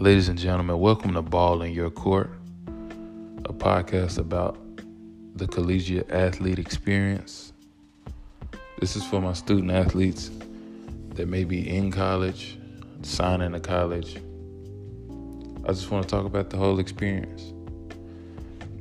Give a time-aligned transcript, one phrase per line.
[0.00, 2.30] Ladies and gentlemen, welcome to Ball in Your Court,
[3.46, 4.56] a podcast about
[5.34, 7.52] the collegiate athlete experience.
[8.78, 10.30] This is for my student athletes
[11.14, 12.60] that may be in college,
[13.02, 14.18] signing to college.
[15.64, 17.52] I just want to talk about the whole experience.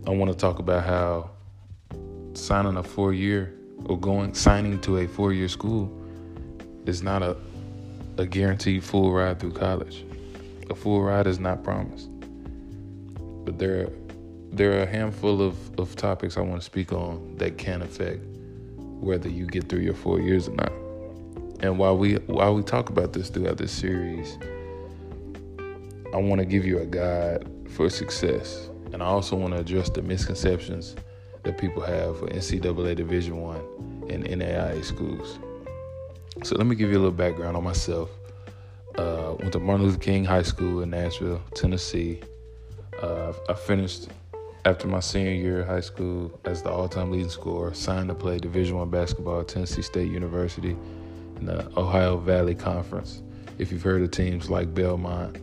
[0.06, 1.32] I want to talk about how
[2.36, 3.56] signing a four year
[3.86, 5.92] or going signing to a four year school
[6.86, 7.36] is not a,
[8.20, 10.07] a guaranteed full ride through college.
[10.70, 12.10] A full ride is not promised.
[13.46, 13.90] But there
[14.52, 18.22] there are a handful of, of topics I want to speak on that can affect
[18.78, 20.72] whether you get through your four years or not.
[21.60, 24.38] And while we while we talk about this throughout this series,
[26.14, 28.70] I want to give you a guide for success.
[28.94, 30.96] And I also want to address the misconceptions
[31.44, 33.62] that people have for NCAA Division One
[34.10, 35.40] and NAIA schools.
[36.44, 38.10] So let me give you a little background on myself.
[39.48, 42.20] Went to Martin Luther King High School in Nashville, Tennessee.
[43.02, 44.10] Uh, I finished
[44.66, 47.74] after my senior year of high school as the all-time leading scorer.
[47.74, 50.76] Signed to play Division One basketball at Tennessee State University
[51.38, 53.22] in the Ohio Valley Conference.
[53.58, 55.38] If you've heard of teams like Belmont,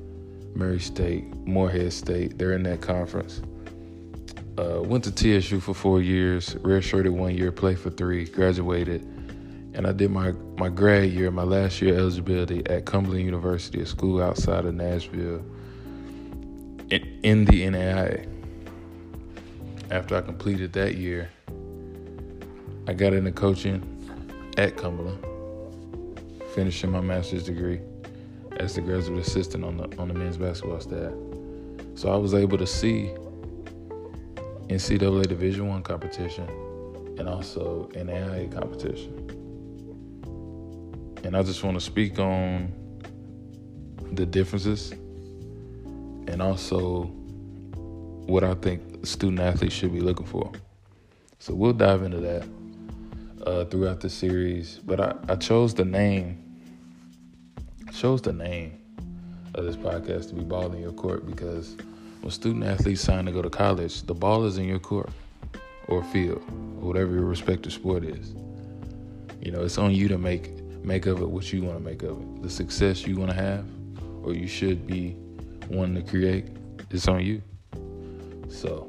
[0.55, 3.41] Murray State, Morehead State, they're in that conference.
[4.59, 9.14] Uh, went to TSU for four years, redshirted one year, played for three, graduated,
[9.75, 13.87] and I did my, my grad year, my last year eligibility at Cumberland University, a
[13.87, 15.45] school outside of Nashville,
[16.91, 18.31] in, in the NAIA.
[19.91, 21.29] After I completed that year,
[22.87, 23.83] I got into coaching
[24.57, 25.25] at Cumberland,
[26.55, 27.81] finishing my master's degree
[28.57, 31.13] as the graduate assistant on the on the men's basketball staff.
[31.97, 33.11] So I was able to see
[34.69, 36.49] NCAA Division One competition
[37.19, 39.44] and also NAIA competition.
[41.25, 42.73] And I just want to speak on
[44.13, 47.05] the differences and also
[48.27, 50.53] what I think student athletes should be looking for.
[51.39, 52.47] So we'll dive into that
[53.47, 54.81] uh, throughout the series.
[54.85, 56.41] But I, I chose the name
[57.93, 58.77] chose the name
[59.55, 61.77] of this podcast to be Ball in Your Court because
[62.23, 65.11] when student athletes sign to go to college, the ball is in your court
[65.87, 66.43] or field,
[66.81, 68.35] or whatever your respective sport is.
[69.41, 70.51] You know, it's on you to make
[70.85, 72.43] make of it what you want to make of it.
[72.43, 73.65] The success you want to have,
[74.23, 75.17] or you should be
[75.69, 76.47] wanting to create,
[76.91, 77.43] it's on you.
[78.49, 78.89] So,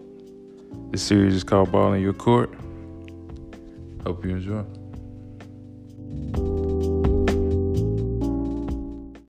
[0.92, 2.54] this series is called Ball in Your Court.
[4.04, 4.64] Hope you enjoy.